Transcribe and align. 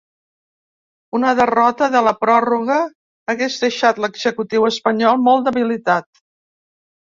Una 1.19 1.33
derrota 1.39 1.89
de 1.97 2.01
la 2.07 2.13
pròrroga 2.21 2.79
hagués 3.35 3.59
deixat 3.67 4.01
l’executiu 4.07 4.69
espanyol 4.73 5.25
molt 5.31 5.49
debilitat. 5.53 6.11